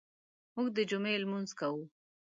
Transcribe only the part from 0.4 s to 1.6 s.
موږ د جمعې لمونځ